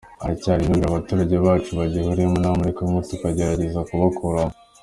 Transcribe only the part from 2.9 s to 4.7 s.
tugerageza kubakuramo.